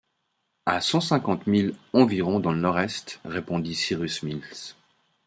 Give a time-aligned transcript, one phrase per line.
[0.65, 4.75] À cent cinquante milles environ dans le nord-est, répondit Cyrus Smith